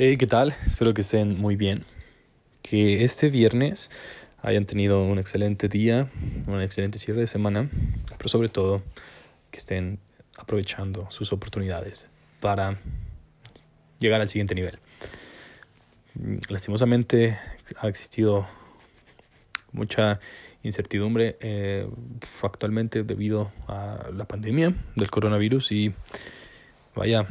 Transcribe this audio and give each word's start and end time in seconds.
Hey, 0.00 0.16
¿qué 0.16 0.28
tal? 0.28 0.54
Espero 0.64 0.94
que 0.94 1.00
estén 1.00 1.40
muy 1.40 1.56
bien. 1.56 1.84
Que 2.62 3.02
este 3.02 3.30
viernes 3.30 3.90
hayan 4.40 4.64
tenido 4.64 5.02
un 5.02 5.18
excelente 5.18 5.68
día, 5.68 6.08
un 6.46 6.62
excelente 6.62 7.00
cierre 7.00 7.22
de 7.22 7.26
semana, 7.26 7.68
pero 8.16 8.28
sobre 8.28 8.48
todo 8.48 8.80
que 9.50 9.58
estén 9.58 9.98
aprovechando 10.36 11.10
sus 11.10 11.32
oportunidades 11.32 12.06
para 12.38 12.78
llegar 13.98 14.20
al 14.20 14.28
siguiente 14.28 14.54
nivel. 14.54 14.78
Lastimosamente 16.48 17.36
ha 17.80 17.88
existido 17.88 18.46
mucha 19.72 20.20
incertidumbre 20.62 21.38
eh, 21.40 21.88
actualmente 22.40 23.02
debido 23.02 23.50
a 23.66 24.10
la 24.14 24.28
pandemia 24.28 24.72
del 24.94 25.10
coronavirus 25.10 25.72
y 25.72 25.92
vaya, 26.94 27.26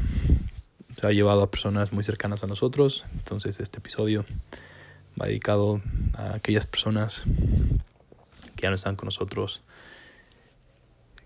se 0.99 1.05
ha 1.05 1.11
llevado 1.11 1.43
a 1.43 1.51
personas 1.51 1.93
muy 1.93 2.03
cercanas 2.03 2.43
a 2.43 2.47
nosotros. 2.47 3.05
Entonces 3.13 3.59
este 3.59 3.77
episodio 3.77 4.25
va 5.19 5.27
dedicado 5.27 5.81
a 6.15 6.35
aquellas 6.35 6.65
personas 6.65 7.23
que 8.55 8.63
ya 8.63 8.69
no 8.69 8.75
están 8.75 8.95
con 8.95 9.05
nosotros, 9.05 9.61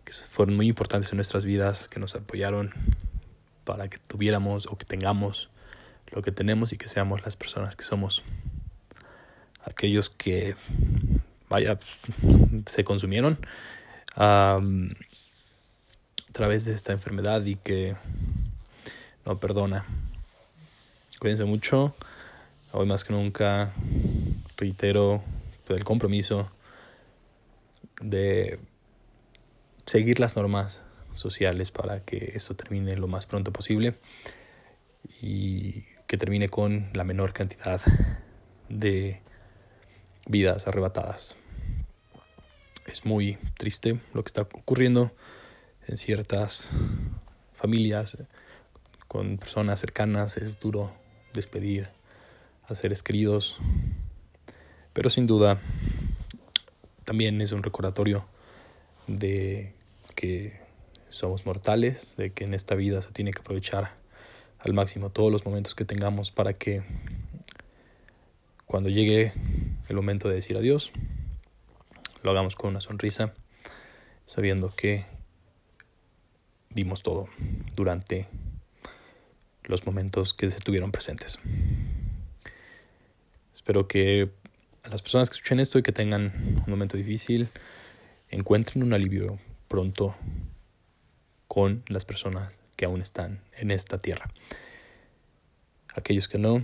que 0.04 0.12
fueron 0.12 0.58
muy 0.58 0.68
importantes 0.68 1.12
en 1.12 1.18
nuestras 1.18 1.46
vidas, 1.46 1.88
que 1.88 2.00
nos 2.00 2.16
apoyaron 2.16 2.72
para 3.64 3.88
que 3.88 3.98
tuviéramos 3.98 4.68
o 4.68 4.78
que 4.78 4.86
tengamos 4.86 5.50
lo 6.12 6.22
que 6.22 6.34
tenemos 6.34 6.74
y 6.74 6.78
que 6.78 6.90
seamos 6.90 7.24
las 7.24 7.38
personas 7.38 7.78
que 7.78 7.86
somos. 7.86 8.24
Aquellos 9.64 10.10
que, 10.10 10.56
vaya, 11.48 11.80
se 12.66 12.84
consumieron 12.84 13.38
a 14.18 14.60
través 16.34 16.66
de 16.66 16.74
esta 16.74 16.92
enfermedad 16.92 17.46
y 17.46 17.56
que 17.56 17.96
no 19.26 19.40
perdona. 19.40 19.86
Cuídense 21.20 21.46
mucho. 21.46 21.96
Hoy 22.72 22.86
más 22.86 23.04
que 23.04 23.14
nunca 23.14 23.74
reitero 24.58 25.24
el 25.70 25.84
compromiso 25.84 26.50
de 28.02 28.60
seguir 29.86 30.20
las 30.20 30.36
normas 30.36 30.82
sociales 31.14 31.72
para 31.72 32.04
que 32.04 32.34
esto 32.36 32.56
termine 32.56 32.96
lo 32.96 33.08
más 33.08 33.26
pronto 33.26 33.52
posible 33.52 33.96
y 35.22 35.84
que 36.08 36.18
termine 36.18 36.50
con 36.50 36.90
la 36.94 37.04
menor 37.04 37.34
cantidad 37.34 37.82
de 38.70 39.22
vidas 40.28 40.68
arrebatadas. 40.68 41.38
Es 42.86 43.06
muy 43.06 43.38
triste 43.58 44.00
lo 44.14 44.24
que 44.24 44.28
está 44.28 44.42
ocurriendo 44.42 45.12
en 45.88 45.98
ciertas 45.98 46.72
familias, 47.54 48.18
con 49.12 49.38
personas 49.38 49.78
cercanas 49.82 50.38
es 50.38 50.58
duro 50.62 50.94
despedir 51.34 51.90
a 52.64 52.76
seres 52.76 53.04
queridos, 53.04 53.58
pero 54.94 55.10
sin 55.10 55.28
duda 55.28 55.60
también 57.04 57.42
es 57.42 57.52
un 57.52 57.62
recordatorio 57.62 58.26
de 59.08 59.74
que 60.16 60.62
somos 61.10 61.46
mortales, 61.46 62.16
de 62.16 62.32
que 62.32 62.46
en 62.46 62.54
esta 62.54 62.74
vida 62.76 63.02
se 63.02 63.12
tiene 63.12 63.34
que 63.34 63.42
aprovechar 63.42 63.96
al 64.60 64.74
máximo 64.74 65.10
todos 65.10 65.30
los 65.30 65.46
momentos 65.46 65.76
que 65.76 65.84
tengamos 65.84 66.32
para 66.32 66.54
que 66.54 66.82
cuando 68.66 68.88
llegue 68.88 69.34
el 69.90 69.96
momento 69.98 70.30
de 70.30 70.36
decir 70.36 70.56
adiós, 70.56 70.94
lo 72.24 72.32
hagamos 72.32 72.56
con 72.56 72.70
una 72.70 72.80
sonrisa, 72.80 73.34
sabiendo 74.26 74.74
que 74.74 75.04
dimos 76.70 77.04
todo 77.04 77.28
durante 77.76 78.30
los 79.72 79.86
momentos 79.86 80.34
que 80.34 80.52
se 80.52 80.60
tuvieron 80.60 80.92
presentes. 80.92 81.40
Espero 83.54 83.88
que 83.88 84.30
las 84.90 85.02
personas 85.02 85.30
que 85.30 85.36
escuchen 85.36 85.60
esto 85.60 85.80
y 85.80 85.82
que 85.84 85.92
tengan 85.92 86.34
un 86.66 86.66
momento 86.68 86.98
difícil 86.98 87.48
encuentren 88.30 88.84
un 88.84 88.94
alivio 88.94 89.40
pronto 89.68 90.16
con 91.48 91.84
las 91.88 92.06
personas 92.06 92.54
que 92.76 92.86
aún 92.86 93.02
están 93.02 93.40
en 93.58 93.72
esta 93.72 94.00
tierra. 94.00 94.30
Aquellos 95.96 96.28
que 96.28 96.38
no, 96.38 96.64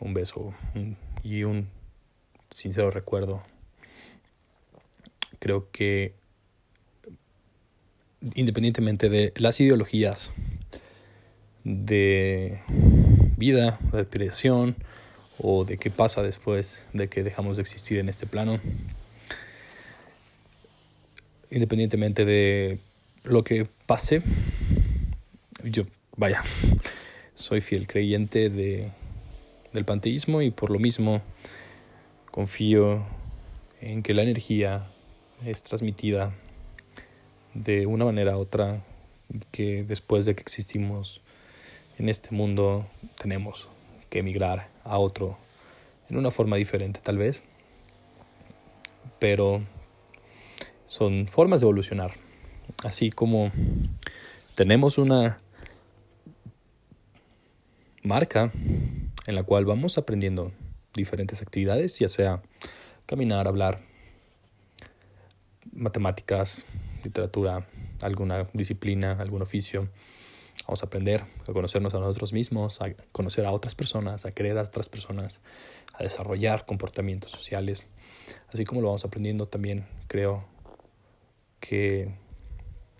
un 0.00 0.14
beso 0.14 0.54
y 1.22 1.44
un 1.44 1.68
sincero 2.50 2.90
recuerdo. 2.90 3.42
Creo 5.38 5.70
que 5.70 6.14
independientemente 8.34 9.08
de 9.08 9.32
las 9.36 9.60
ideologías 9.60 10.32
de 11.64 12.60
vida, 13.36 13.78
de 13.92 13.98
respiración 13.98 14.76
o 15.38 15.64
de 15.64 15.78
qué 15.78 15.90
pasa 15.90 16.22
después 16.22 16.84
de 16.92 17.08
que 17.08 17.22
dejamos 17.22 17.56
de 17.56 17.62
existir 17.62 17.98
en 17.98 18.08
este 18.08 18.26
plano. 18.26 18.60
Independientemente 21.50 22.24
de 22.24 22.78
lo 23.24 23.44
que 23.44 23.66
pase, 23.86 24.22
yo, 25.64 25.84
vaya, 26.16 26.42
soy 27.34 27.60
fiel 27.60 27.86
creyente 27.86 28.48
de, 28.50 28.88
del 29.72 29.84
panteísmo 29.84 30.42
y 30.42 30.50
por 30.50 30.70
lo 30.70 30.78
mismo 30.78 31.22
confío 32.30 33.04
en 33.80 34.02
que 34.02 34.14
la 34.14 34.22
energía 34.22 34.86
es 35.44 35.62
transmitida 35.62 36.32
de 37.54 37.86
una 37.86 38.04
manera 38.04 38.36
u 38.36 38.40
otra 38.40 38.82
que 39.50 39.84
después 39.84 40.24
de 40.24 40.34
que 40.34 40.42
existimos 40.42 41.20
en 41.98 42.08
este 42.08 42.30
mundo 42.30 42.86
tenemos 43.20 43.68
que 44.10 44.20
emigrar 44.20 44.68
a 44.84 44.98
otro 44.98 45.38
en 46.08 46.16
una 46.16 46.30
forma 46.30 46.56
diferente 46.56 47.00
tal 47.02 47.18
vez, 47.18 47.42
pero 49.18 49.62
son 50.86 51.26
formas 51.28 51.60
de 51.60 51.64
evolucionar. 51.64 52.12
Así 52.84 53.10
como 53.10 53.52
tenemos 54.54 54.98
una 54.98 55.40
marca 58.02 58.50
en 59.26 59.34
la 59.34 59.42
cual 59.42 59.64
vamos 59.64 59.96
aprendiendo 59.98 60.52
diferentes 60.94 61.40
actividades, 61.40 61.98
ya 61.98 62.08
sea 62.08 62.42
caminar, 63.06 63.48
hablar, 63.48 63.80
matemáticas, 65.72 66.66
literatura, 67.04 67.66
alguna 68.02 68.48
disciplina, 68.52 69.12
algún 69.12 69.42
oficio, 69.42 69.88
Vamos 70.66 70.82
a 70.82 70.86
aprender 70.86 71.24
a 71.48 71.52
conocernos 71.52 71.92
a 71.94 71.98
nosotros 71.98 72.32
mismos, 72.32 72.80
a 72.80 72.94
conocer 73.10 73.44
a 73.46 73.50
otras 73.50 73.74
personas, 73.74 74.24
a 74.24 74.32
querer 74.32 74.56
a 74.58 74.62
otras 74.62 74.88
personas, 74.88 75.40
a 75.92 76.02
desarrollar 76.02 76.66
comportamientos 76.66 77.32
sociales. 77.32 77.86
Así 78.52 78.64
como 78.64 78.80
lo 78.80 78.88
vamos 78.88 79.04
aprendiendo 79.04 79.46
también, 79.46 79.86
creo 80.06 80.44
que 81.58 82.14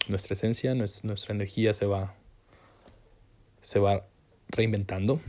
nuestra 0.08 0.32
esencia, 0.32 0.74
nuestra 0.74 1.34
energía 1.34 1.72
se 1.72 1.86
va, 1.86 2.14
se 3.60 3.78
va 3.78 4.06
reinventando, 4.48 5.20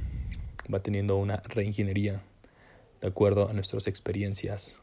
va 0.73 0.81
teniendo 0.81 1.17
una 1.17 1.37
reingeniería 1.45 2.23
de 3.01 3.07
acuerdo 3.07 3.47
a 3.47 3.53
nuestras 3.53 3.85
experiencias 3.85 4.77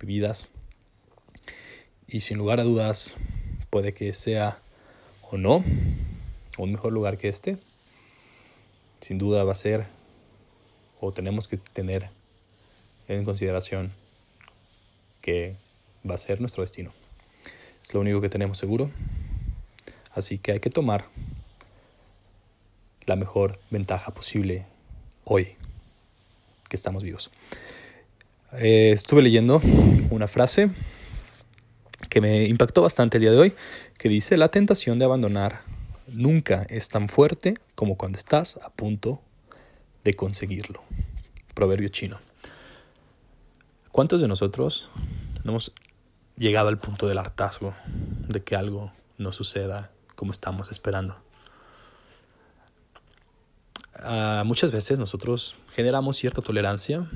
vividas. 0.00 0.48
Y 2.06 2.20
sin 2.20 2.38
lugar 2.38 2.60
a 2.60 2.64
dudas, 2.64 3.16
puede 3.68 3.92
que 3.92 4.12
sea 4.14 4.58
o 5.30 5.36
no 5.36 5.62
un 6.58 6.72
mejor 6.72 6.92
lugar 6.92 7.18
que 7.18 7.28
este, 7.28 7.58
sin 9.00 9.18
duda 9.18 9.44
va 9.44 9.52
a 9.52 9.56
ser 9.56 9.86
o 11.00 11.12
tenemos 11.12 11.48
que 11.48 11.56
tener 11.56 12.08
en 13.08 13.24
consideración 13.24 13.92
que 15.20 15.56
va 16.08 16.14
a 16.14 16.18
ser 16.18 16.40
nuestro 16.40 16.62
destino. 16.62 16.92
Es 17.82 17.92
lo 17.92 18.00
único 18.00 18.20
que 18.20 18.28
tenemos 18.28 18.58
seguro. 18.58 18.90
Así 20.12 20.38
que 20.38 20.52
hay 20.52 20.58
que 20.58 20.70
tomar 20.70 21.06
la 23.04 23.16
mejor 23.16 23.58
ventaja 23.70 24.14
posible 24.14 24.64
hoy 25.24 25.56
que 26.68 26.76
estamos 26.76 27.02
vivos. 27.02 27.30
Eh, 28.52 28.92
estuve 28.92 29.22
leyendo 29.22 29.60
una 30.10 30.28
frase 30.28 30.70
que 32.08 32.20
me 32.20 32.44
impactó 32.44 32.82
bastante 32.82 33.18
el 33.18 33.22
día 33.22 33.32
de 33.32 33.38
hoy, 33.38 33.54
que 33.98 34.08
dice, 34.08 34.36
la 34.36 34.50
tentación 34.50 34.98
de 34.98 35.04
abandonar 35.04 35.62
nunca 36.08 36.66
es 36.68 36.88
tan 36.88 37.08
fuerte 37.08 37.54
como 37.74 37.96
cuando 37.96 38.18
estás 38.18 38.58
a 38.62 38.70
punto 38.70 39.20
de 40.04 40.14
conseguirlo. 40.14 40.82
Proverbio 41.54 41.88
chino. 41.88 42.18
¿Cuántos 43.90 44.20
de 44.20 44.28
nosotros 44.28 44.90
hemos 45.44 45.72
llegado 46.36 46.68
al 46.68 46.78
punto 46.78 47.06
del 47.06 47.18
hartazgo 47.18 47.74
de 48.28 48.42
que 48.42 48.56
algo 48.56 48.92
no 49.18 49.32
suceda 49.32 49.90
como 50.16 50.32
estamos 50.32 50.70
esperando? 50.70 51.16
Ah, 53.96 54.42
muchas 54.44 54.72
veces 54.72 54.98
nosotros 54.98 55.56
generamos 55.74 56.16
cierta 56.16 56.42
tolerancia 56.42 57.08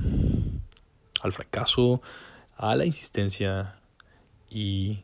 al 1.20 1.32
fracaso, 1.32 2.00
a 2.56 2.76
la 2.76 2.86
insistencia 2.86 3.74
y 4.50 5.02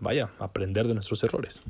vaya, 0.00 0.30
aprender 0.38 0.86
de 0.86 0.94
nuestros 0.94 1.22
errores. 1.24 1.62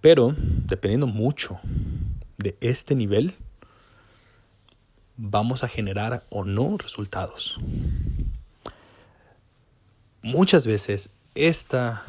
Pero 0.00 0.34
dependiendo 0.36 1.06
mucho 1.06 1.60
de 2.38 2.56
este 2.60 2.94
nivel, 2.94 3.34
vamos 5.16 5.62
a 5.62 5.68
generar 5.68 6.24
o 6.30 6.44
no 6.44 6.78
resultados. 6.78 7.58
Muchas 10.22 10.66
veces 10.66 11.12
esta 11.34 12.04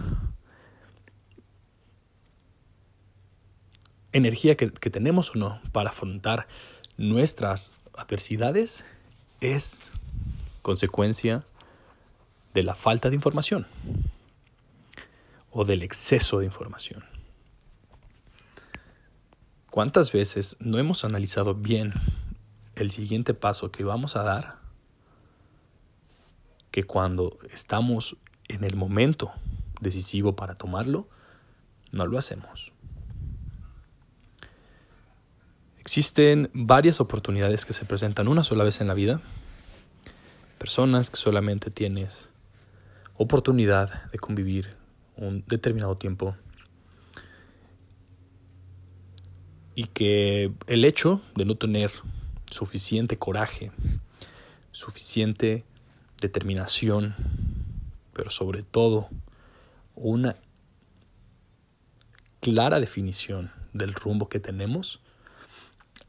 energía 4.13 4.55
que, 4.55 4.71
que, 4.71 4.89
tenemos 4.89 5.31
o 5.35 5.39
no 5.39 5.61
para 5.71 5.89
afrontar 5.89 6.47
nuestras 6.97 7.73
adversidades 7.93 8.85
es 9.41 9.83
consecuencia 10.61 11.43
de 12.53 12.63
la 12.63 12.75
falta 12.75 13.09
de 13.09 13.15
información 13.15 13.67
o 15.51 15.65
del 15.65 15.83
exceso 15.83 16.39
de 16.39 16.45
información. 16.45 17.10
¿Cuántas 19.71 20.11
veces 20.11 20.57
no 20.59 20.79
hemos 20.79 21.05
analizado 21.05 21.55
bien 21.55 21.93
el 22.75 22.91
siguiente 22.91 23.33
paso 23.33 23.71
que 23.71 23.85
vamos 23.85 24.17
a 24.17 24.23
dar? 24.23 24.57
Que 26.71 26.83
cuando 26.83 27.39
estamos 27.53 28.17
en 28.49 28.65
el 28.65 28.75
momento 28.75 29.31
decisivo 29.79 30.35
para 30.35 30.55
tomarlo, 30.55 31.07
no 31.93 32.05
lo 32.05 32.17
hacemos. 32.17 32.73
Existen 35.79 36.49
varias 36.53 36.99
oportunidades 36.99 37.65
que 37.65 37.71
se 37.71 37.85
presentan 37.85 38.27
una 38.27 38.43
sola 38.43 38.65
vez 38.65 38.81
en 38.81 38.87
la 38.87 38.93
vida. 38.93 39.21
Personas 40.57 41.09
que 41.09 41.15
solamente 41.15 41.71
tienes 41.71 42.29
oportunidad 43.15 44.11
de 44.11 44.19
convivir 44.19 44.75
un 45.15 45.45
determinado 45.47 45.95
tiempo 45.95 46.35
y 49.75 49.85
que 49.85 50.51
el 50.67 50.85
hecho 50.85 51.21
de 51.35 51.45
no 51.45 51.55
tener 51.55 51.91
suficiente 52.49 53.17
coraje, 53.17 53.71
suficiente 54.71 55.63
determinación, 56.19 57.15
pero 58.13 58.29
sobre 58.29 58.63
todo 58.63 59.09
una 59.95 60.35
clara 62.39 62.79
definición 62.79 63.51
del 63.73 63.93
rumbo 63.93 64.27
que 64.27 64.39
tenemos, 64.39 64.99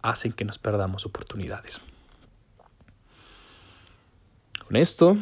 hacen 0.03 0.33
que 0.33 0.45
nos 0.45 0.59
perdamos 0.59 1.07
oportunidades. 1.07 1.81
Con 4.67 4.77
esto, 4.77 5.17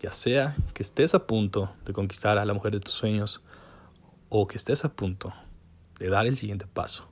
ya 0.00 0.12
sea 0.12 0.54
que 0.74 0.82
estés 0.82 1.14
a 1.14 1.26
punto 1.26 1.74
de 1.84 1.92
conquistar 1.92 2.38
a 2.38 2.44
la 2.44 2.54
mujer 2.54 2.72
de 2.72 2.80
tus 2.80 2.94
sueños 2.94 3.40
o 4.28 4.46
que 4.46 4.56
estés 4.56 4.84
a 4.84 4.92
punto 4.92 5.32
de 6.02 6.08
dar 6.08 6.26
el 6.26 6.36
siguiente 6.36 6.66
paso 6.66 7.08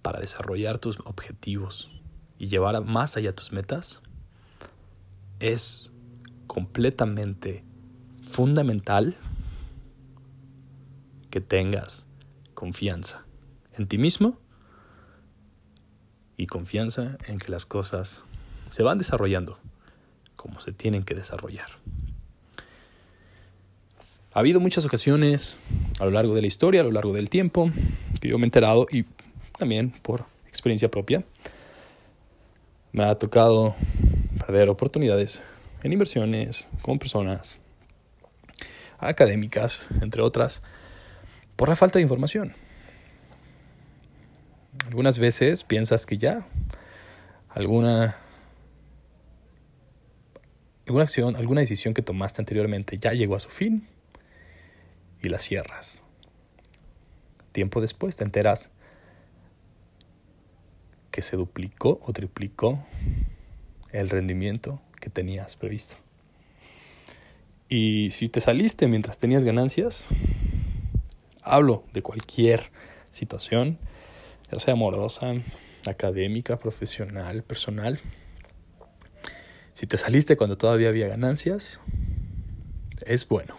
para 0.00 0.20
desarrollar 0.20 0.78
tus 0.78 0.98
objetivos 1.04 1.90
y 2.38 2.48
llevar 2.48 2.82
más 2.82 3.18
allá 3.18 3.34
tus 3.34 3.52
metas, 3.52 4.00
es 5.38 5.90
completamente 6.46 7.62
fundamental 8.22 9.14
que 11.30 11.42
tengas 11.42 12.06
confianza 12.54 13.26
en 13.74 13.86
ti 13.86 13.98
mismo 13.98 14.38
y 16.38 16.46
confianza 16.46 17.18
en 17.26 17.38
que 17.38 17.52
las 17.52 17.66
cosas 17.66 18.24
se 18.70 18.82
van 18.82 18.96
desarrollando 18.96 19.58
como 20.36 20.58
se 20.62 20.72
tienen 20.72 21.04
que 21.04 21.14
desarrollar. 21.14 21.68
Ha 24.32 24.38
habido 24.38 24.58
muchas 24.58 24.86
ocasiones 24.86 25.60
a 26.00 26.04
lo 26.04 26.10
largo 26.10 26.34
de 26.34 26.40
la 26.40 26.46
historia, 26.46 26.80
a 26.80 26.84
lo 26.84 26.90
largo 26.90 27.12
del 27.12 27.28
tiempo, 27.28 27.70
que 28.20 28.28
yo 28.28 28.38
me 28.38 28.44
he 28.44 28.46
enterado 28.46 28.86
y 28.90 29.04
también 29.58 29.90
por 30.02 30.26
experiencia 30.46 30.90
propia, 30.90 31.24
me 32.92 33.04
ha 33.04 33.14
tocado 33.16 33.74
perder 34.38 34.68
oportunidades 34.68 35.42
en 35.82 35.92
inversiones 35.92 36.66
con 36.82 36.98
personas 36.98 37.56
académicas, 38.98 39.88
entre 40.00 40.22
otras, 40.22 40.62
por 41.56 41.68
la 41.68 41.76
falta 41.76 41.98
de 41.98 42.02
información. 42.02 42.54
Algunas 44.86 45.18
veces 45.18 45.64
piensas 45.64 46.06
que 46.06 46.18
ya 46.18 46.46
alguna 47.48 48.16
alguna 50.86 51.04
acción, 51.04 51.36
alguna 51.36 51.60
decisión 51.60 51.94
que 51.94 52.02
tomaste 52.02 52.42
anteriormente 52.42 52.98
ya 52.98 53.12
llegó 53.12 53.36
a 53.36 53.40
su 53.40 53.48
fin 53.48 53.88
y 55.24 55.30
la 55.30 55.38
cierras. 55.38 56.00
Tiempo 57.52 57.80
después 57.80 58.16
te 58.16 58.24
enteras 58.24 58.70
que 61.10 61.22
se 61.22 61.36
duplicó 61.36 62.00
o 62.02 62.12
triplicó 62.12 62.84
el 63.92 64.10
rendimiento 64.10 64.80
que 65.00 65.10
tenías 65.10 65.54
previsto. 65.56 65.96
Y 67.68 68.10
si 68.10 68.28
te 68.28 68.40
saliste 68.40 68.88
mientras 68.88 69.18
tenías 69.18 69.44
ganancias, 69.44 70.08
hablo 71.42 71.84
de 71.92 72.02
cualquier 72.02 72.70
situación, 73.10 73.78
ya 74.50 74.58
sea 74.58 74.74
amorosa, 74.74 75.34
académica, 75.86 76.58
profesional, 76.58 77.44
personal. 77.44 78.00
Si 79.72 79.86
te 79.86 79.96
saliste 79.96 80.36
cuando 80.36 80.58
todavía 80.58 80.88
había 80.88 81.06
ganancias, 81.06 81.80
es 83.06 83.28
bueno 83.28 83.56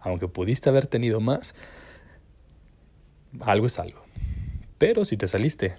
aunque 0.00 0.28
pudiste 0.28 0.68
haber 0.68 0.86
tenido 0.86 1.20
más, 1.20 1.54
algo 3.40 3.66
es 3.66 3.78
algo. 3.78 4.02
Pero 4.78 5.04
si 5.04 5.16
te 5.16 5.26
saliste 5.26 5.76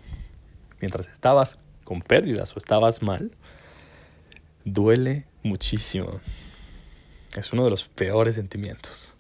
mientras 0.82 1.08
estabas 1.08 1.60
con 1.84 2.02
pérdidas 2.02 2.56
o 2.56 2.60
estabas 2.60 3.02
mal, 3.02 3.32
duele 4.66 5.26
muchísimo. 5.44 6.20
Es 7.38 7.54
uno 7.54 7.64
de 7.64 7.70
los 7.70 7.88
peores 7.88 8.36
sentimientos 8.36 9.14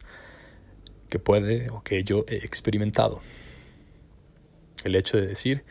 que 1.09 1.19
puede 1.19 1.69
o 1.69 1.81
que 1.83 2.03
yo 2.03 2.25
he 2.27 2.37
experimentado. 2.37 3.21
El 4.83 4.95
hecho 4.95 5.17
de 5.17 5.27
decir, 5.27 5.63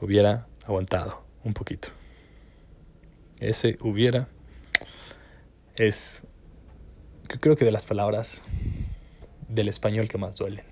hubiera 0.00 0.46
aguantado 0.64 1.24
un 1.44 1.54
poquito. 1.54 1.88
Ese 3.38 3.78
hubiera 3.80 4.28
es 5.74 6.22
creo 7.38 7.56
que 7.56 7.64
de 7.64 7.72
las 7.72 7.86
palabras 7.86 8.42
del 9.48 9.68
español 9.68 10.08
que 10.08 10.18
más 10.18 10.36
duelen. 10.36 10.64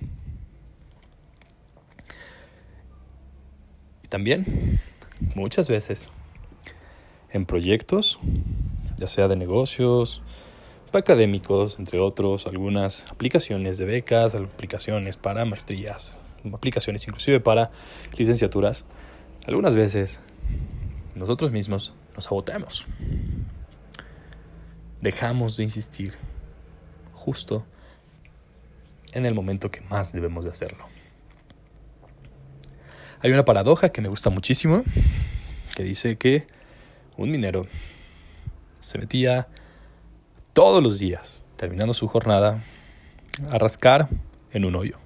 Y 4.02 4.08
también, 4.08 4.80
muchas 5.34 5.68
veces, 5.68 6.10
en 7.30 7.46
proyectos, 7.46 8.18
ya 8.96 9.06
sea 9.06 9.28
de 9.28 9.36
negocios, 9.36 10.22
académicos, 10.92 11.78
entre 11.78 12.00
otros, 12.00 12.46
algunas 12.46 13.04
aplicaciones 13.10 13.78
de 13.78 13.84
becas, 13.84 14.34
aplicaciones 14.34 15.16
para 15.16 15.44
maestrías, 15.44 16.18
aplicaciones 16.52 17.06
inclusive 17.06 17.40
para 17.40 17.70
licenciaturas, 18.16 18.84
algunas 19.46 19.74
veces 19.74 20.20
nosotros 21.14 21.50
mismos 21.50 21.92
nos 22.14 22.24
saboteamos. 22.24 22.86
Dejamos 25.00 25.56
de 25.56 25.64
insistir 25.64 26.14
justo 27.28 27.62
en 29.12 29.26
el 29.26 29.34
momento 29.34 29.70
que 29.70 29.82
más 29.82 30.14
debemos 30.14 30.46
de 30.46 30.50
hacerlo. 30.50 30.86
Hay 33.20 33.32
una 33.32 33.44
paradoja 33.44 33.90
que 33.90 34.00
me 34.00 34.08
gusta 34.08 34.30
muchísimo, 34.30 34.82
que 35.76 35.82
dice 35.82 36.16
que 36.16 36.46
un 37.18 37.30
minero 37.30 37.66
se 38.80 38.96
metía 38.96 39.46
todos 40.54 40.82
los 40.82 40.98
días, 40.98 41.44
terminando 41.56 41.92
su 41.92 42.08
jornada, 42.08 42.64
a 43.50 43.58
rascar 43.58 44.08
en 44.54 44.64
un 44.64 44.74
hoyo. 44.74 44.96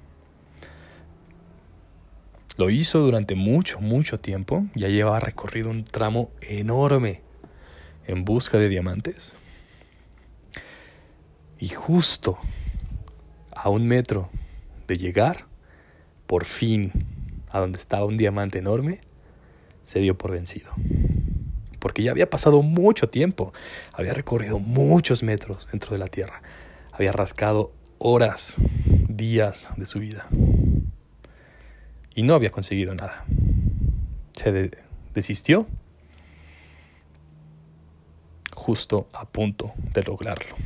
Lo 2.57 2.71
hizo 2.71 3.00
durante 3.00 3.35
mucho, 3.35 3.81
mucho 3.81 4.21
tiempo, 4.21 4.64
ya 4.76 4.87
llevaba 4.87 5.19
recorrido 5.19 5.71
un 5.71 5.83
tramo 5.83 6.31
enorme 6.41 7.23
en 8.07 8.25
busca 8.25 8.59
de 8.59 8.69
diamantes. 8.69 9.37
Y 11.62 11.69
justo 11.69 12.38
a 13.52 13.69
un 13.69 13.87
metro 13.87 14.31
de 14.88 14.97
llegar, 14.97 15.47
por 16.26 16.45
fin, 16.45 16.90
a 17.50 17.61
donde 17.61 17.78
estaba 17.78 18.04
un 18.04 18.16
diamante 18.16 18.59
enorme, 18.59 18.99
se 19.85 20.00
dio 20.00 20.19
por 20.19 20.33
vencido. 20.33 20.73
Porque 21.78 22.02
ya 22.02 22.11
había 22.11 22.28
pasado 22.28 22.62
mucho 22.62 23.09
tiempo, 23.11 23.52
había 23.92 24.12
recorrido 24.12 24.59
muchos 24.59 25.23
metros 25.23 25.69
dentro 25.71 25.92
de 25.92 25.99
la 25.99 26.09
Tierra, 26.09 26.42
había 26.90 27.12
rascado 27.12 27.73
horas, 27.99 28.57
días 29.09 29.71
de 29.76 29.87
su 29.87 30.00
vida. 30.00 30.26
Y 32.16 32.25
no 32.25 32.35
había 32.35 32.50
conseguido 32.50 32.92
nada. 32.97 33.25
Se 34.33 34.73
desistió 35.14 35.69
justo 38.52 39.09
a 39.12 39.26
punto 39.26 39.75
de 39.95 40.02
lograrlo. 40.02 40.57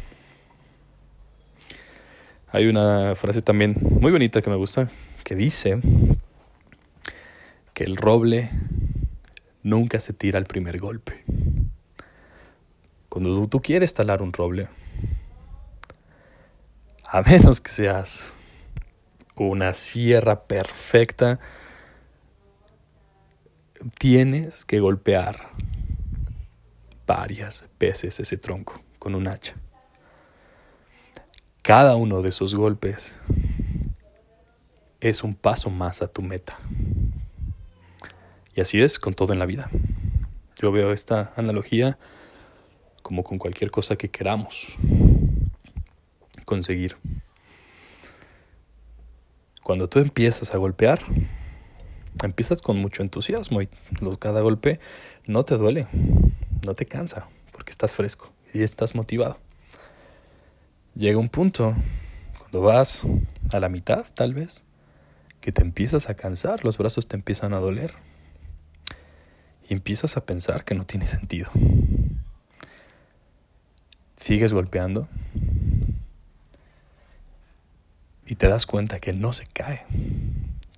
Hay 2.56 2.68
una 2.68 3.14
frase 3.16 3.42
también 3.42 3.76
muy 4.00 4.10
bonita 4.10 4.40
que 4.40 4.48
me 4.48 4.56
gusta, 4.56 4.88
que 5.24 5.34
dice 5.34 5.78
que 7.74 7.84
el 7.84 7.98
roble 7.98 8.50
nunca 9.62 10.00
se 10.00 10.14
tira 10.14 10.38
al 10.38 10.46
primer 10.46 10.78
golpe. 10.78 11.22
Cuando 13.10 13.46
tú, 13.46 13.60
quieres 13.60 13.92
talar 13.92 14.22
un 14.22 14.32
roble, 14.32 14.68
a 17.04 17.20
menos 17.30 17.60
que 17.60 17.70
seas 17.70 18.30
una 19.34 19.74
sierra 19.74 20.44
perfecta, 20.44 21.38
tienes 23.98 24.64
que 24.64 24.80
golpear 24.80 25.50
varias 27.06 27.66
veces 27.78 28.18
ese 28.18 28.38
tronco 28.38 28.80
con 28.98 29.14
un 29.14 29.28
hacha. 29.28 29.56
Cada 31.66 31.96
uno 31.96 32.22
de 32.22 32.28
esos 32.28 32.54
golpes 32.54 33.16
es 35.00 35.24
un 35.24 35.34
paso 35.34 35.68
más 35.68 36.00
a 36.00 36.06
tu 36.06 36.22
meta. 36.22 36.56
Y 38.54 38.60
así 38.60 38.80
es 38.80 39.00
con 39.00 39.14
todo 39.14 39.32
en 39.32 39.40
la 39.40 39.46
vida. 39.46 39.68
Yo 40.62 40.70
veo 40.70 40.92
esta 40.92 41.32
analogía 41.34 41.98
como 43.02 43.24
con 43.24 43.38
cualquier 43.38 43.72
cosa 43.72 43.96
que 43.96 44.08
queramos 44.08 44.78
conseguir. 46.44 46.96
Cuando 49.64 49.88
tú 49.88 49.98
empiezas 49.98 50.54
a 50.54 50.58
golpear, 50.58 51.00
empiezas 52.22 52.62
con 52.62 52.78
mucho 52.78 53.02
entusiasmo 53.02 53.60
y 53.60 53.68
cada 54.20 54.40
golpe 54.40 54.78
no 55.26 55.44
te 55.44 55.56
duele, 55.56 55.88
no 56.64 56.74
te 56.74 56.86
cansa, 56.86 57.26
porque 57.50 57.72
estás 57.72 57.96
fresco 57.96 58.32
y 58.54 58.62
estás 58.62 58.94
motivado. 58.94 59.40
Llega 60.96 61.18
un 61.18 61.28
punto, 61.28 61.76
cuando 62.38 62.62
vas 62.62 63.02
a 63.52 63.60
la 63.60 63.68
mitad 63.68 64.06
tal 64.14 64.32
vez, 64.32 64.64
que 65.42 65.52
te 65.52 65.60
empiezas 65.60 66.08
a 66.08 66.14
cansar, 66.14 66.64
los 66.64 66.78
brazos 66.78 67.06
te 67.06 67.16
empiezan 67.16 67.52
a 67.52 67.58
doler 67.58 67.92
y 69.68 69.74
empiezas 69.74 70.16
a 70.16 70.24
pensar 70.24 70.64
que 70.64 70.74
no 70.74 70.84
tiene 70.84 71.06
sentido. 71.06 71.50
Sigues 74.16 74.54
golpeando 74.54 75.06
y 78.24 78.36
te 78.36 78.48
das 78.48 78.64
cuenta 78.64 78.98
que 78.98 79.12
no 79.12 79.34
se 79.34 79.44
cae. 79.46 79.84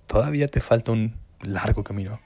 Todavía 0.08 0.48
te 0.48 0.58
falta 0.58 0.90
un 0.90 1.14
largo 1.42 1.84
camino. 1.84 2.18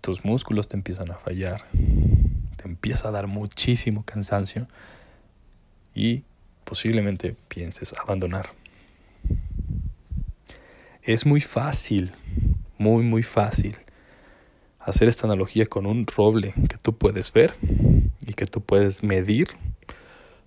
Tus 0.00 0.24
músculos 0.24 0.68
te 0.68 0.76
empiezan 0.76 1.10
a 1.10 1.16
fallar, 1.16 1.64
te 1.72 2.68
empieza 2.68 3.08
a 3.08 3.10
dar 3.10 3.26
muchísimo 3.26 4.04
cansancio 4.04 4.68
y 5.96 6.22
posiblemente 6.64 7.36
pienses 7.48 7.94
abandonar. 7.98 8.50
Es 11.02 11.26
muy 11.26 11.40
fácil, 11.40 12.12
muy, 12.78 13.04
muy 13.04 13.22
fácil 13.22 13.76
hacer 14.80 15.08
esta 15.08 15.26
analogía 15.26 15.66
con 15.66 15.86
un 15.86 16.06
roble 16.06 16.52
que 16.68 16.76
tú 16.76 16.96
puedes 16.96 17.32
ver 17.32 17.54
y 18.26 18.34
que 18.34 18.46
tú 18.46 18.60
puedes 18.60 19.02
medir 19.02 19.48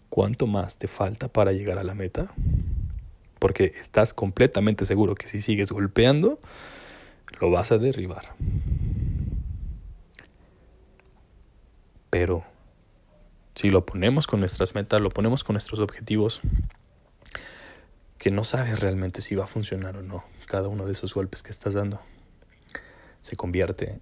cuánto 0.10 0.48
más 0.48 0.78
te 0.78 0.88
falta 0.88 1.28
para 1.28 1.52
llegar 1.52 1.78
a 1.80 1.84
la 1.84 1.96
meta. 1.96 2.34
Porque 3.40 3.74
estás 3.80 4.14
completamente 4.14 4.86
seguro 4.86 5.16
que 5.16 5.28
si 5.28 5.42
sigues 5.42 5.72
golpeando, 5.72 6.40
lo 7.40 7.52
vas 7.52 7.72
a 7.72 7.78
derribar. 7.78 8.34
Pero 12.10 12.44
si 13.58 13.72
lo 13.72 13.88
ponemos 13.88 14.28
con 14.28 14.40
nuestras 14.40 14.76
metas, 14.76 15.02
lo 15.02 15.10
ponemos 15.10 15.44
con 15.44 15.56
nuestros 15.56 15.80
objetivos, 15.80 16.42
que 18.20 18.30
no 18.30 18.44
sabes 18.44 18.80
realmente 18.80 19.24
si 19.24 19.34
va 19.34 19.46
a 19.46 19.48
funcionar 19.48 19.98
o 19.98 20.04
no 20.04 20.24
cada 20.46 20.68
uno 20.68 20.86
de 20.86 20.92
esos 20.92 21.16
golpes 21.16 21.42
que 21.42 21.50
estás 21.50 21.74
dando, 21.74 22.00
se 23.22 23.36
convierte 23.36 24.00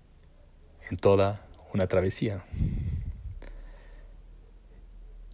en 0.90 0.98
toda 0.98 1.48
una 1.74 1.88
travesía. 1.88 2.44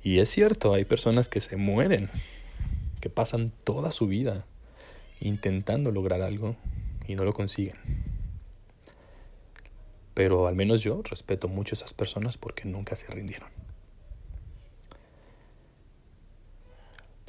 Y 0.03 0.19
es 0.19 0.29
cierto, 0.29 0.75
hay 0.75 0.85
personas 0.85 1.27
que 1.27 1.41
se 1.41 1.57
mueren, 1.57 2.11
que 2.99 3.09
pasan 3.09 3.51
toda 3.63 3.89
su 3.89 4.05
vida 4.05 4.45
intentando 5.19 5.91
lograr 5.91 6.21
algo 6.21 6.55
y 7.07 7.15
no 7.15 7.23
lo 7.23 7.33
consiguen. 7.33 7.77
Pero 10.13 10.45
al 10.45 10.55
menos 10.55 10.83
yo 10.83 11.01
respeto 11.01 11.47
mucho 11.47 11.73
a 11.73 11.77
esas 11.77 11.95
personas 11.95 12.37
porque 12.37 12.65
nunca 12.65 12.95
se 12.95 13.07
rindieron. 13.07 13.60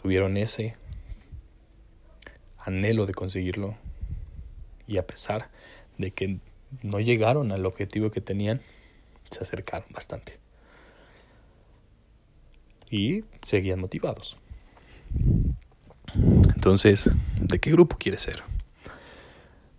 Tuvieron 0.02 0.36
ese 0.36 0.74
anhelo 2.58 3.06
de 3.06 3.14
conseguirlo 3.14 3.76
y 4.86 4.98
a 4.98 5.06
pesar 5.06 5.48
de 5.98 6.10
que 6.10 6.38
no 6.82 7.00
llegaron 7.00 7.52
al 7.52 7.66
objetivo 7.66 8.10
que 8.10 8.20
tenían, 8.20 8.60
se 9.30 9.42
acercaron 9.42 9.86
bastante. 9.90 10.38
Y 12.90 13.24
seguían 13.42 13.80
motivados. 13.80 14.36
Entonces, 16.14 17.10
¿de 17.40 17.58
qué 17.58 17.70
grupo 17.70 17.96
quieres 17.98 18.22
ser? 18.22 18.42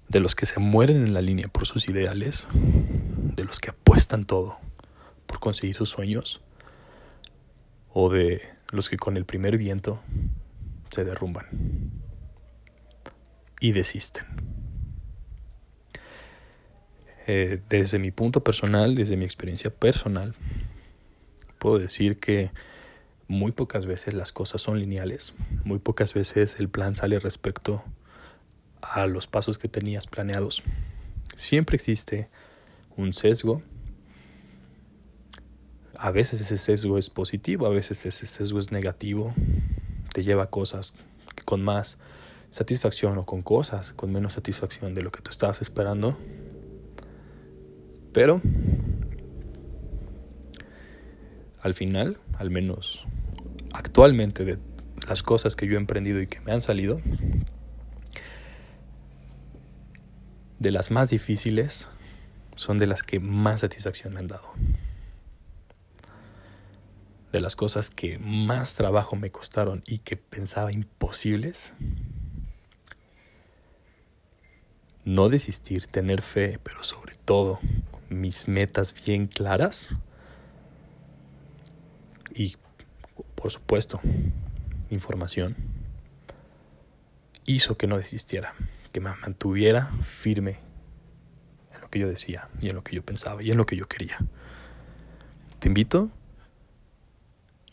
¿De 0.08 0.20
los 0.20 0.36
que 0.36 0.46
se 0.46 0.60
mueren 0.60 0.98
en 1.06 1.14
la 1.14 1.22
línea 1.22 1.48
por 1.48 1.66
sus 1.66 1.88
ideales? 1.90 2.48
¿De 2.54 3.44
los 3.44 3.60
que 3.60 3.72
apuestan 3.72 4.26
todo 4.26 4.58
por 5.26 5.40
conseguir 5.40 5.76
sus 5.76 5.90
sueños? 5.90 6.42
¿O 7.94 8.10
de 8.10 8.42
los 8.74 8.90
que 8.90 8.98
con 8.98 9.16
el 9.16 9.24
primer 9.24 9.58
viento 9.58 10.02
se 10.90 11.06
derrumban 11.06 11.46
y 13.62 13.72
desisten? 13.72 14.26
Eh, 17.26 17.62
desde 17.70 18.00
mi 18.00 18.12
punto 18.12 18.44
personal, 18.44 18.96
desde 18.96 19.16
mi 19.16 19.24
experiencia 19.24 19.70
personal, 19.70 20.36
puedo 21.58 21.80
decir 21.80 22.20
que 22.20 22.52
muy 23.30 23.54
pocas 23.54 23.86
veces 23.86 24.14
las 24.14 24.34
cosas 24.34 24.62
son 24.62 24.80
lineales, 24.80 25.34
muy 25.64 25.80
pocas 25.80 26.14
veces 26.14 26.58
el 26.60 26.68
plan 26.68 26.96
sale 26.96 27.20
respecto 27.20 27.82
a 28.82 29.08
los 29.08 29.28
pasos 29.28 29.58
que 29.58 29.70
tenías 29.70 30.08
planeados. 30.08 30.64
Siempre 31.38 31.76
existe 31.76 32.28
un 32.98 33.14
sesgo. 33.14 33.62
A 36.04 36.12
veces 36.12 36.42
ese 36.42 36.58
sesgo 36.58 36.98
es 36.98 37.10
positivo, 37.10 37.66
a 37.66 37.70
veces 37.70 38.06
ese 38.06 38.26
sesgo 38.26 38.60
es 38.60 38.74
negativo. 38.74 39.34
Te 40.14 40.22
lleva 40.22 40.44
a 40.44 40.48
cosas 40.48 40.94
con 41.46 41.64
más 41.64 41.98
satisfacción 42.50 43.18
o 43.18 43.26
con 43.26 43.42
cosas 43.42 43.94
con 43.94 44.12
menos 44.12 44.34
satisfacción 44.34 44.94
de 44.96 45.02
lo 45.02 45.12
que 45.12 45.22
tú 45.22 45.32
estabas 45.32 45.62
esperando 45.62 46.18
pero 48.14 48.42
al 51.62 51.74
final, 51.74 52.18
al 52.38 52.52
menos 52.52 53.06
actualmente 53.74 54.46
de 54.46 54.60
las 55.08 55.24
cosas 55.24 55.56
que 55.56 55.68
yo 55.68 55.74
he 55.74 55.78
emprendido 55.78 56.22
y 56.22 56.28
que 56.28 56.40
me 56.42 56.52
han 56.52 56.62
salido, 56.62 57.02
de 60.60 60.72
las 60.72 60.92
más 60.92 61.10
difíciles 61.10 61.88
son 62.56 62.78
de 62.78 62.86
las 62.86 63.02
que 63.02 63.20
más 63.20 63.62
satisfacción 63.62 64.14
me 64.14 64.20
han 64.20 64.28
dado. 64.28 64.54
De 67.34 67.42
las 67.42 67.56
cosas 67.56 67.90
que 67.90 68.20
más 68.20 68.76
trabajo 68.76 69.16
me 69.16 69.32
costaron 69.32 69.82
y 69.88 69.98
que 69.98 70.18
pensaba 70.18 70.72
imposibles. 70.72 71.74
No 75.04 75.30
desistir, 75.30 75.88
tener 75.88 76.22
fe, 76.22 76.60
pero 76.62 76.84
sobre 76.84 77.16
todo 77.16 77.60
mis 78.08 78.48
metas 78.48 78.94
bien 78.94 79.26
claras 79.26 79.90
y, 82.36 82.56
por 83.34 83.52
supuesto, 83.52 84.00
información, 84.92 85.56
hizo 87.46 87.78
que 87.78 87.88
no 87.88 87.98
desistiera, 87.98 88.54
que 88.92 89.00
me 89.00 89.10
mantuviera 89.10 89.92
firme 90.04 90.60
en 91.74 91.82
lo 91.82 91.90
que 91.90 91.98
yo 91.98 92.08
decía 92.08 92.48
y 92.62 92.70
en 92.70 92.76
lo 92.76 92.84
que 92.84 92.96
yo 92.96 93.04
pensaba 93.04 93.42
y 93.44 93.50
en 93.50 93.58
lo 93.58 93.66
que 93.66 93.76
yo 93.76 93.88
quería. 93.88 94.20
Te 95.58 95.68
invito 95.68 96.12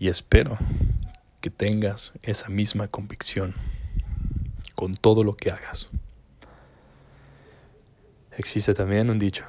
y 0.01 0.09
espero 0.09 0.59
que 1.43 1.51
tengas 1.51 2.13
esa 2.23 2.49
misma 2.49 2.89
convicción 2.89 3.55
con 4.75 4.95
todo 4.95 5.23
lo 5.23 5.37
que 5.37 5.51
hagas. 5.51 5.89
Existe 8.37 8.73
también 8.73 9.11
un 9.11 9.19
dicho 9.19 9.45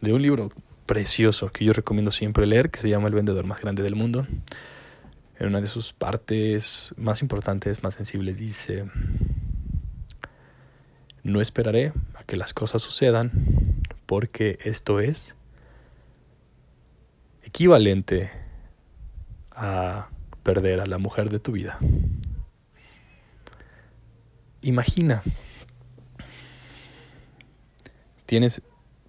de 0.00 0.14
un 0.14 0.22
libro 0.22 0.50
precioso 0.86 1.52
que 1.52 1.66
yo 1.66 1.74
recomiendo 1.74 2.10
siempre 2.10 2.46
leer, 2.46 2.70
que 2.70 2.80
se 2.80 2.88
llama 2.88 3.08
El 3.08 3.14
vendedor 3.14 3.44
más 3.44 3.60
grande 3.60 3.82
del 3.82 3.94
mundo. 3.94 4.26
En 5.38 5.48
una 5.48 5.60
de 5.60 5.66
sus 5.66 5.92
partes 5.92 6.94
más 6.96 7.20
importantes, 7.20 7.82
más 7.82 7.94
sensibles, 7.94 8.38
dice, 8.38 8.86
no 11.22 11.42
esperaré 11.42 11.92
a 12.14 12.24
que 12.24 12.36
las 12.36 12.54
cosas 12.54 12.80
sucedan 12.80 13.30
porque 14.06 14.58
esto 14.64 15.00
es 15.00 15.36
equivalente 17.42 18.45
a 19.56 20.08
perder 20.42 20.80
a 20.80 20.86
la 20.86 20.98
mujer 20.98 21.30
de 21.30 21.40
tu 21.40 21.52
vida. 21.52 21.78
imagina, 24.66 25.22
tienes 28.26 28.62